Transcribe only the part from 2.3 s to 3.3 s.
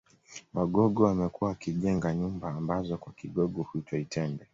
ambazo kwa